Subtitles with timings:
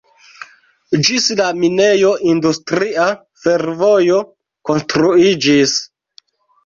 [1.09, 3.05] Ĝis la minejo industria
[3.47, 4.23] fervojo
[4.71, 5.77] konstruiĝis.